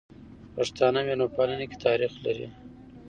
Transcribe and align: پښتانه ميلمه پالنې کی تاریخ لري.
پښتانه 0.55 0.99
ميلمه 1.07 1.27
پالنې 1.35 1.65
کی 1.71 1.77
تاریخ 1.85 2.11
لري. 2.25 2.47